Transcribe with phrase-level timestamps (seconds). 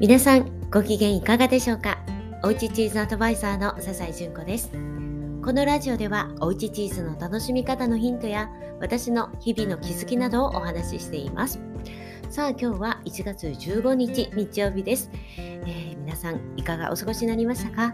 [0.00, 1.98] 皆さんご機嫌いかがでしょうか？
[2.42, 4.70] おうちチーズアドバイザーの笹井純子です。
[4.70, 8.48] このラジオではおうちチーズの楽しみ方のヒントや
[8.80, 11.60] 私の日々の気づきなどをお話ししています。
[12.30, 17.92] さあ今日は1月15日日曜日です、えー、皆さんいかがお過ごしになりましたか？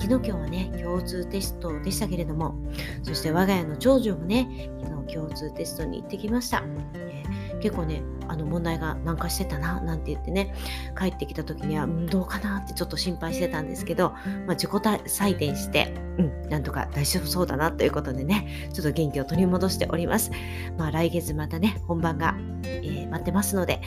[0.00, 2.56] 昨日今日はね共通テストでしたけれども
[3.04, 7.35] そして我が家の長女もね昨日共通テストに行ってきました、えー、
[7.66, 10.54] 結構ねあの問題が難化してたななんて言ってね
[10.96, 14.10] 帰ってきた時には、うん、どうかなってちょっと心配してたんですけど、
[14.46, 20.30] まあ、自己採点して、うん、なんとか大丈夫そうだなということでねちょっと元気を取り戻しております。
[20.78, 23.80] まあ、来月またね本番が、えー、待ってますので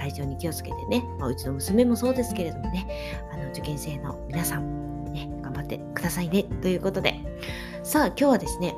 [0.00, 7.20] 体調に気をつけてね、まあ、うちの娘もそうですけれどもねあの受験生の皆さん、ね、頑張ってくださいねということで
[7.84, 8.74] さあ今日はですね、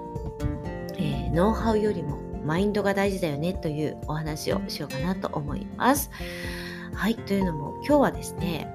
[0.99, 6.11] えー、ノウハウよりもマインドが大事だよねというお話をしようかなと思います。
[6.95, 8.73] はい、というのも今日はですね、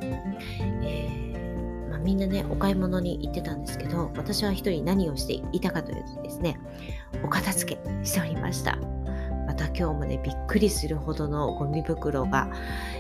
[0.84, 6.60] えー、まあ、みんなねお買い物に行ってたんですけど私は一人何をしていたかというとですね
[7.24, 8.78] お片付けしておりました。
[9.48, 12.52] また今日もねびっくりするほどのゴミ袋が、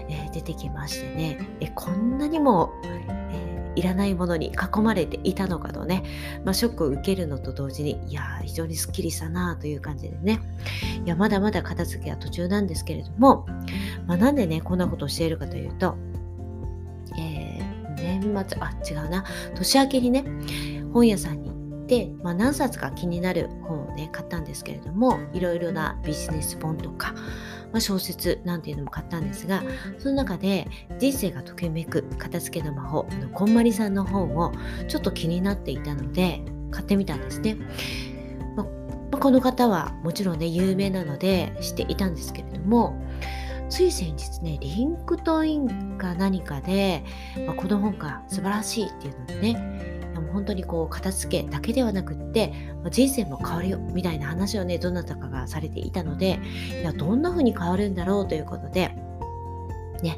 [0.09, 2.71] えー、出てきましてねえこんなにも、
[3.79, 6.03] いらないものに囲まれていたのかとね、
[6.43, 10.41] まあ、ショックを受けるのと同時にいや非常にすっきりしたなという感じでね
[11.05, 13.45] いやまだまだ片付けは途中なんですけれども、
[14.05, 15.95] まあ、なんでねこんなことをしているかというと、
[17.17, 19.23] えー、年末あ違うな
[19.55, 20.25] 年明けにね
[20.91, 21.48] 本屋さんに
[21.89, 27.13] 行って、まあ、何冊か気になる本をね買ったんですけれどもいろいろなビジネス本とか
[27.71, 29.61] まあ、小説なんていうのも買ったんですが
[29.99, 30.67] その中で
[30.97, 34.53] 人生がときめく片付けの魔法のこんまりさんの本を
[34.87, 37.57] ちょっと気になっていたので買ってみたんですね。
[38.55, 38.65] ま
[39.11, 42.99] あ、この方はもちろんね有名なので知っていたんですけれども
[43.69, 47.03] つい先日ねリンクトインか何かで、
[47.45, 49.88] まあ、この本が素晴らしいっていうのでね
[50.31, 52.53] 本当にこう片付けだけではなくって
[52.91, 56.39] 人生も変わるよみたいな話をねどなたかがされていたので
[56.81, 58.95] いやどんな風に変わるんだろうということで
[60.01, 60.15] ね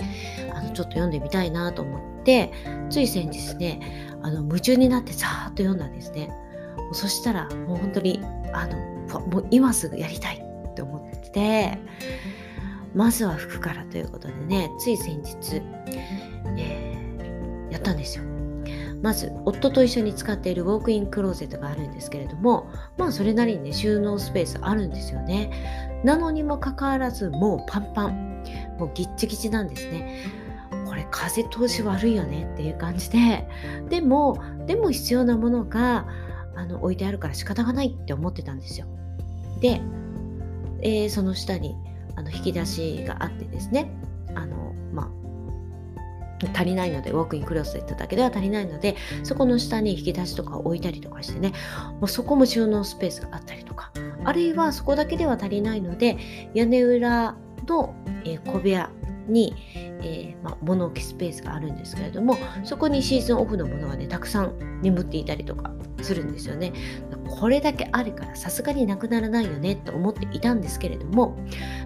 [0.53, 2.51] あのちょっと読んでみたいなと思って
[2.89, 6.29] つい先日ねあの夢中になってさーっと読んだんですね。
[6.93, 8.21] そしたらもう本当に
[8.53, 8.77] あの
[9.27, 11.77] もう今すぐやりたいって思って
[12.93, 15.61] まずは服からということでねつい先日、
[16.57, 18.40] えー、やったんですよ。
[19.01, 26.01] まず夫と一緒に使っているウォークインクローゼットがあるんですけれどもまあそれなりにね収納スペースあるんですよね。
[26.03, 28.31] なのにもかかわらずもうパンパン。
[28.79, 30.25] もうギッチギチなんですね。
[30.87, 32.49] これ風通し悪いよね。
[32.53, 33.47] っていう感じで。
[33.89, 36.07] でもでも必要なものが
[36.55, 38.87] あの置いてあるから仕方がないって思ってたんですよ。
[39.59, 39.81] で、
[40.81, 41.75] えー、その下に
[42.15, 43.91] あの引き出しがあってですね。
[44.33, 45.20] あのまあ
[46.53, 51.53] 足りないのでウォークインクロスセットだけでは足りないのでそこの下に引き出しとかを置いたりとかしてね
[51.99, 53.91] もうそこも収納スペースがあったりとか
[54.23, 56.17] あるいはそこだけでは足りないので
[56.53, 57.35] 屋根裏
[57.67, 58.89] の、えー、小部屋
[59.27, 59.53] に、
[60.01, 65.71] えーま物置スペースがあるんですけれどもそこにシーズンオフのものがねたくさん眠っていたりとか
[66.01, 66.73] するんですよね。
[67.29, 71.37] これだけあるからさすがになくならないよねと思っていたんですけれども、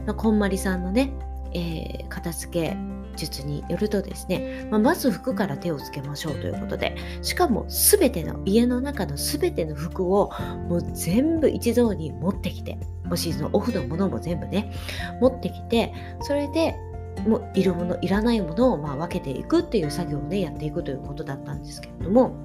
[0.05, 1.13] まあ、こんまりさんのね、
[1.53, 2.77] えー、片付け
[3.15, 10.31] 術によるとですね、まあ、まず服から手をつけましょうということでしかも全ての家の中の全ての服を
[10.67, 14.71] もう全部一堂に持ってきてもしそのオフのものも全部ね
[15.21, 16.75] 持ってきてそれで
[17.27, 22.35] もういるものいらないものをまあ分けていくっていう作業をねやっていくということだったんですけれども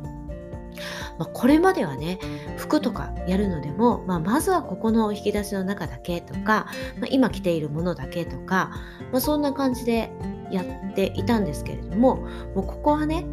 [1.18, 2.18] まあ、これまではね
[2.56, 6.66] 服とかやるのでも、まあ、まずはここの引き出しの中だけとか、
[6.98, 8.70] まあ、今着ているものだけとか、
[9.12, 10.10] まあ、そんな感じで
[10.50, 12.16] やっていたんですけれども
[12.54, 13.24] もうここはね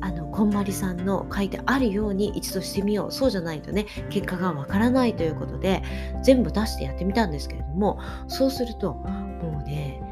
[0.00, 3.12] あのこんまりさんの書いてあるように一度してみよう。
[3.12, 5.82] そうじゃないとね結果がわからないということで
[6.22, 7.98] 全部出してやってみたんですけれども
[8.28, 10.02] そうするともうね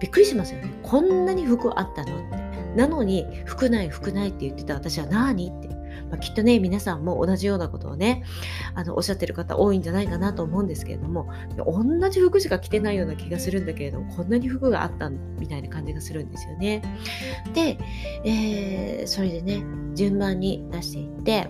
[0.00, 0.70] びっくりしますよね。
[0.82, 2.46] こんなに服あったのって。
[2.76, 5.75] なのに服ない服ないって言ってた私は何って。
[6.10, 8.24] まあ、きっとね皆さんも同じようなことをね
[8.74, 16.82] あのおっしゃってる方多いんじゃないかなと思うんですけれども同じ服しか着てないような気がするんだけれどもこんなに服があったみたいな感じがするんですよね。
[17.54, 17.78] で、
[18.24, 19.62] えー、それでね
[19.94, 21.48] 順番に出していって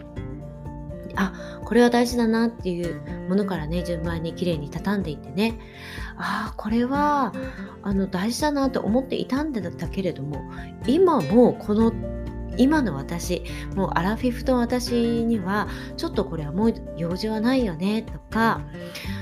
[1.17, 1.33] あ
[1.65, 5.59] これは大事だなっていうものからね順番にきれいに畳んでいってね
[6.17, 7.33] あこれは
[7.83, 10.43] あの大事だなと思っていたんだけれども
[10.87, 11.93] 今もこの
[12.57, 13.45] 今の私
[13.75, 18.61] もうアラフィフと私にはちょっとこれはもう用事はないよねとか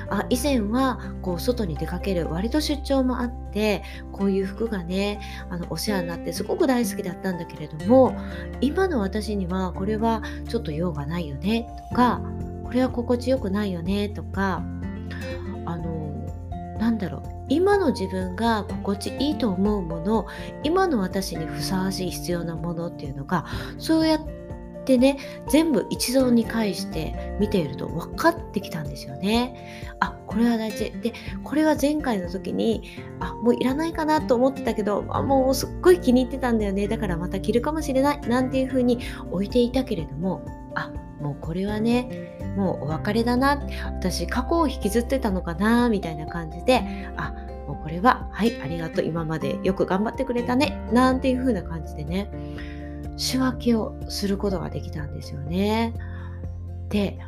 [0.08, 3.82] あ以前はこう外に出かける割と出張もあって
[4.12, 5.20] こういう服がね
[5.50, 8.16] あのお世話になってすごく大好きだったんだけれども
[8.60, 12.20] 今の私にはこれはちょっと用がないよねとか
[12.64, 14.62] これは心地よくないよねとか
[15.66, 16.03] あの
[16.94, 17.22] なんだろう。
[17.48, 20.26] 今の自分が心地いいと思うもの
[20.62, 23.44] 今の私にふさわしい必要なものっていうのが
[23.78, 24.20] そうやっ
[24.86, 25.18] てね
[25.48, 29.90] 全部一堂に会して見ていると分かってきたんですよね。
[30.00, 30.92] あこれは大事。
[31.02, 31.12] で
[31.42, 32.82] これは前回の時に
[33.20, 36.86] あもういらないかなと思ってたけどあもうすっごい気に入ってたんだよね。
[36.86, 38.20] だからまた着るかもしれない。
[38.22, 39.00] なんていう風に
[39.32, 40.42] 置いていたけれども
[40.74, 40.90] あ
[41.20, 47.32] もうこれはねもうお別れだな私過去を引きずってたのかなみたいな感じであ
[47.66, 52.30] もうこれははいありがとう今までよく頑張ってくれたねなんていう風な感じでね
[53.16, 55.94] 仕分けをすることができたんですよね。
[56.88, 57.18] で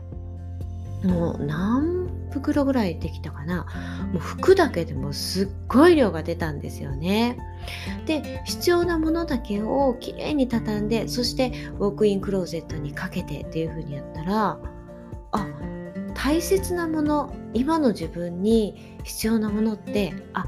[1.04, 3.67] もう何袋ぐらいできたかな
[4.12, 7.38] もう服だけでもすっごい量が出たんですよね。
[8.06, 14.58] で必要なものだけをきれいに畳んでそしてウォークインクローゼットにかけてっていう風にやったら
[15.32, 15.49] あ
[16.14, 20.46] 大切なもの今の自分に必要なものってあ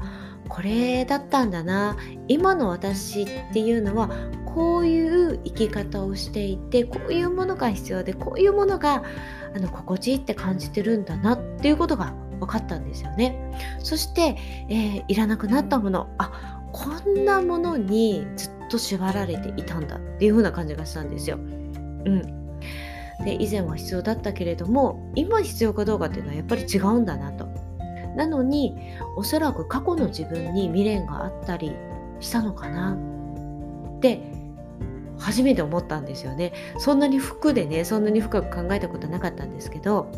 [0.49, 1.95] これだったんだな
[2.27, 4.09] 今の私っていうのは
[4.45, 9.03] こういう生き方をしていてこういうものが必要でこういうものが
[9.55, 13.37] あの心地いいって感じてるんだなっていうことが分かったんですよね。
[13.79, 14.37] そして、
[14.69, 21.37] えー、いらなくなったものあこんなものにずっと縛られていたんだっていう風な感じがしたんですよ。
[21.37, 22.21] うん、
[23.23, 27.48] で以前は必要だったけれども今必要かどうかっていうのはやっぱり違うんだなと。
[28.15, 28.75] なのに
[29.15, 31.75] おそらく過去の自分に未練があったり
[32.19, 32.97] したのかな
[33.97, 34.39] って
[35.19, 36.53] 初めて思ったんですよね。
[36.77, 40.09] そんなに服でねそんなに深く考えたことはなかったんですけど、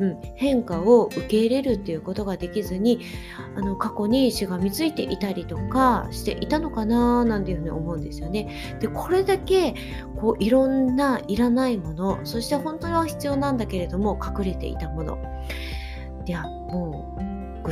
[0.00, 3.00] うん、変化を受け入れるっていうことができずに
[3.54, 8.78] あの過去にしがみついていたりとかしていたのかななんていうふうに思うんですよね。
[8.80, 9.74] でこれだけ
[10.18, 15.18] こういろんないらないものそして本当は必要なんだけれども隠れていたもの
[16.24, 16.91] いやもう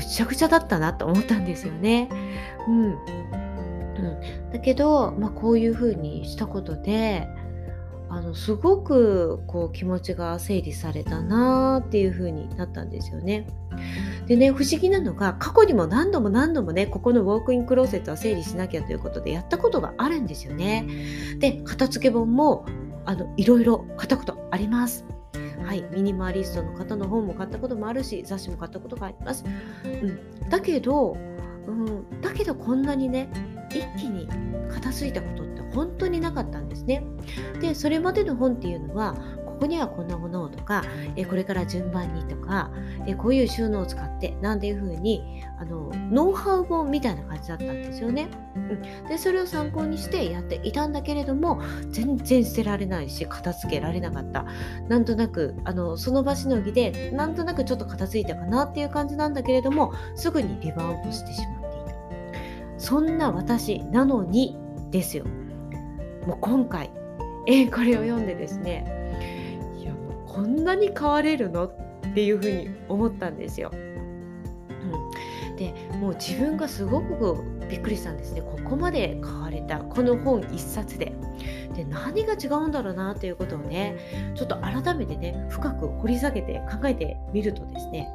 [0.01, 2.09] ぐちゃぐちゃだったなと思ったんですよね。
[2.67, 7.29] うんうん、だけど、まあ、こういうふうにしたことで
[8.09, 13.47] あのすごくこう気持ちが整理されたなっていう風になったんですよね。
[14.27, 20.87] でね不思議なのが過去にも何度も何度もねここのウォークインクローゼットは整理しなきゃということでやったことがあるんですよね。
[21.39, 22.65] で片付け本も
[23.05, 25.05] あのいろいろ買ったことあります。
[25.65, 29.45] はい、ミニマリストの方の本も買ったこともあるし雑誌も買ったことがあります。
[29.85, 31.17] うん、だけど、
[31.67, 33.29] うん、だけどこんなにね
[33.71, 34.29] 一気に
[34.73, 37.05] 片付いたことって本当になかったんですね。
[37.61, 39.15] でそれまでの本っていうのは
[39.61, 40.83] ここにはこんなものをとか、
[41.17, 42.71] えこれから順番にとか、
[43.07, 48.29] えこういう収納を使ってなんていう風にあのノウハウ本みたいな感じだったんですよね。
[48.57, 51.61] うん、でそれを参考にしてやっていたんだけれども
[51.91, 54.47] 全然捨てられないし片付けられなかった。
[54.89, 62.79] なんとなくあのその場しのぎでなんとなくちょっと片付いたかなっていう感じなんだけれどもすぐにリバウンドしてしまっていた。
[62.79, 64.57] そんな私なのに
[64.91, 65.27] ですよ。
[66.27, 66.91] もう今回、
[67.47, 69.00] えー、これを読んでですね
[70.33, 71.67] こんなに変われるの？
[71.67, 71.71] っ
[72.15, 73.71] ていうふうに思ったんですよ。
[73.73, 73.77] う
[75.53, 78.43] ん、でもう自分がすごくびっくりしたんですね。
[78.43, 81.13] ここまで変われたこの本一冊で。
[81.75, 83.97] で何が違うんだろうなということをね
[84.35, 88.09] ちょっと改めてね深く掘り下げて考えてみるとですね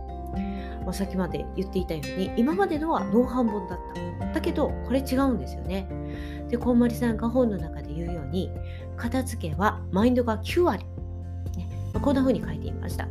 [0.84, 3.80] まあ、さっきまで言っていたように今までのはノーハン本だっ
[4.20, 4.34] た。
[4.34, 5.88] だけどこれ違うんですよね。
[6.50, 8.52] でこんまりさんが本の中で言うように
[8.98, 10.86] 片付けはマインドが9割、
[12.00, 13.08] こんな風に書いていました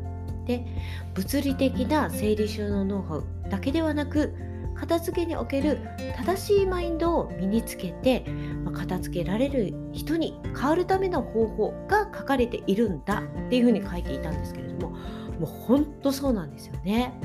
[0.47, 0.67] で
[1.15, 4.35] 物理的な整理収納ノウハウだけではなく
[4.75, 5.79] 片付けにおける
[6.17, 8.25] 正しいマインドを身につけて、
[8.65, 14.99] まあ、片付けられる人に変わるための方法が書かれているんだっていうふうに書いていたんですけれどもも
[15.43, 17.19] う本当そうなんですよね。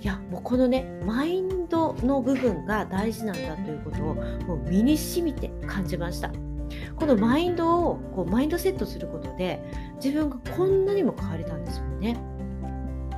[0.00, 6.30] いやもうこのねマインドの部分が大事なんだということをもう身にしみて感じました
[7.00, 9.60] このマインドをこうマインドセットすることで
[9.96, 12.16] 自分がこんなにも変われたんですよね、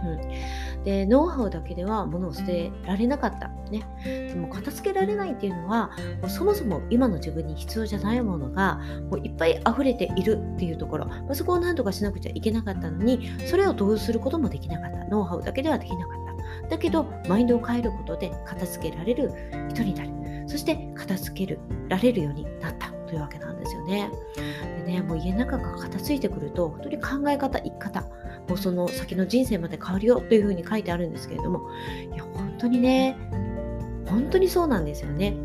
[0.04, 3.48] うん、でノウハウだけでは物を捨てられなかった。
[3.70, 3.84] ね。
[4.04, 15.04] でも片付けられないっていうのはもうそもそも今の自分に必要じゃないものがもういっぱい溢れているっていうところ、まあ、そこを何とかしなくちゃいけなかったのにそれをどうすることもできなかった。
[15.06, 16.16] ノウハウだけではできなかっ
[16.62, 16.68] た。
[16.68, 19.32] だけどマインドを変えることで片付けられる
[19.70, 20.48] 人になる。
[20.48, 22.91] そして片付けるられるようになった。
[23.12, 24.10] というわけなんですよね。
[24.86, 28.00] でね、もう家の中が片付いてくると、本当に考え方、生き方、
[28.48, 31.60] もうその先の人生まで変わるよというふうに書いてあるんですけれども、
[32.10, 33.18] いや、本当にね、
[34.06, 35.36] 本当にそうなんですよね。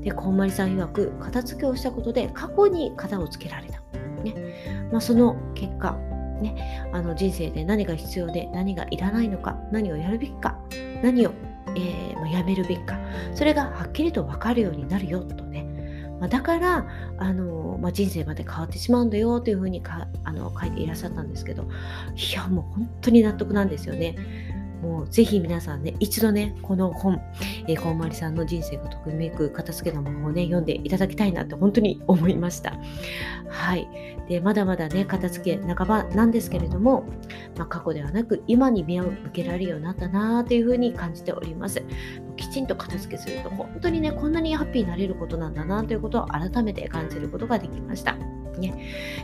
[0.00, 3.82] で、こんまりさん曰く、片付けをしたことで過去に型をつけられた。
[4.24, 4.34] ね
[4.90, 5.92] まあ、その結果、
[6.40, 10.58] ね、あの人生で何が必要で何がいらないのか、何をやるべきか、
[11.02, 11.32] 何を、
[11.76, 12.98] えー、やめるべきか、
[13.34, 15.49] それがはっきりと分かるようになるよと。
[16.20, 16.86] まあ、だから、
[17.18, 21.66] あのまあ、人生まで変わってしまうんだよというふうにかあの書いていらっしゃったんですけど、
[22.14, 24.16] いや、もう本当に納得なんですよね。
[24.82, 27.20] もうぜひ皆さんね、一度ね、この本、
[27.68, 32.74] えー、こんまりさんの人生がとくめく片付けの魔法をね、読んでいただきたいなって本当に思いました。
[33.48, 33.86] はい。
[34.28, 37.04] で、まだまだね、片付け半ばなんですけれども、
[37.56, 41.82] まあ、過去ではなく今に目を向けられるようになったなというふうに感じております。
[42.40, 48.16] きちんと片付けすると、本当にね、こんなにハッピーになれることなんだなということを改めて感じることができました。
[48.58, 48.74] ね、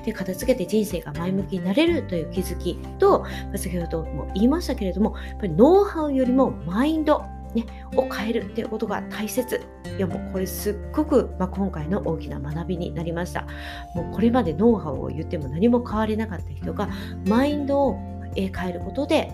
[0.07, 7.23] で片付けて人生が前向きになれるという気づきと先ほども言いましたけれどもやっぱりノウハウよりもマインド
[7.55, 7.65] ね、
[7.97, 9.63] を変えるっていうことが大切。
[9.97, 13.47] いやもうこれすっごく、まあ、今回の大きな学びになりました。
[13.95, 16.89] もうこれまでノウハウを言っても何も変われなかった人が
[17.27, 17.99] マインドを
[18.35, 19.33] 変えることで、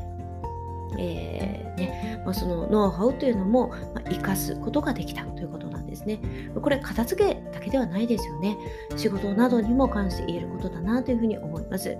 [0.98, 6.20] えー、ねまあ、そのノウハウというのも、まあ、生かすことができたということなんですね。
[6.60, 8.56] これ片付けだけではないですよね。
[8.96, 11.96] 仕事などにも関して言えることだなというふうに思います。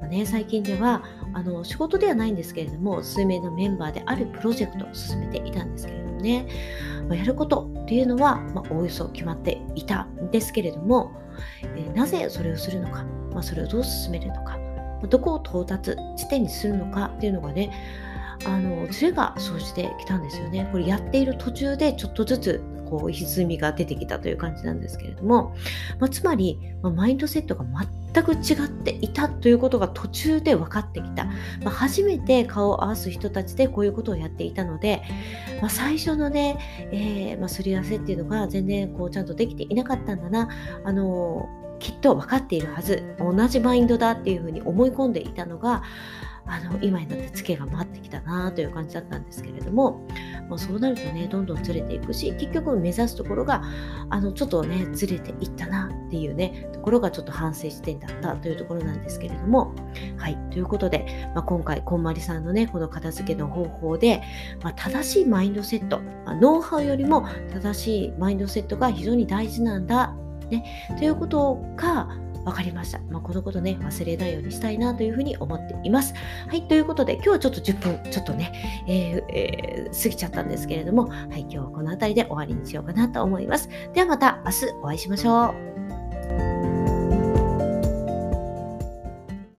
[0.00, 6.46] まあね、最近ではあの仕事ではないんですけれども数名のメンバーであるプロジェクトを進めていたんですけれどもね、
[7.08, 11.12] まあ、やることっていうのは、まあ、おおよそ決まっていたんですけれども、
[11.62, 14.45] えー、なぜそれをするのか、まあ、それをどう進めるのか、
[15.08, 17.70] どこを到達地点にするのかっていうのがね
[18.44, 20.68] あのズレが生じてきたんですよね。
[20.70, 25.54] これやっている途中でちょっとずつこう歪みが出てきたという感じなんですけれども、
[25.98, 27.64] まあ、つまり、まあ、マインドセットが
[28.12, 31.32] 全く違っていたということが途中で分かってきた、ま
[31.66, 35.02] あ、初めて顔を合わす人たちでこういうことをやっていたので、
[35.60, 40.48] ま最初のね、えー、まあ、すり合わせっていうのが全然こうちゃんとできていなかったんだな
[40.84, 41.48] あの
[41.78, 45.82] きっと分かっているはず同じマインドだっていうふうに思い込んでいたのが
[46.48, 50.06] あの今になってツケが回ってきたなという感じだったんですけれども、
[50.48, 53.62] まあ、そうなるとねどんどんずれていくし結局目指すところが
[54.10, 59.74] あのちょっとねずれていったなっていうねところがちょっと反省視点だったというところなんですけれども
[60.16, 64.22] はいということで、まあ、今回こんまりさんのねこの片付けの方法で、
[64.62, 70.14] まあ、正しいマインドセット、まノウハウよりも正しいマインドセットが非常に大事なんだ
[70.50, 70.64] ね、
[70.98, 72.08] ということが
[72.44, 73.00] 分かりました。
[73.10, 76.14] まあ、このことね、忘れないようにしたいなというふうに思っています。
[76.48, 78.52] はい、ということで、今日はちょっと10分、ちょっとね、
[78.86, 83.68] えーえー、過ぎちゃったんですけれども、はい、今日はこの辺りで終わりにしようかなと思います。
[83.92, 85.54] ではまた明日お会いしましょ
[86.62, 86.65] う。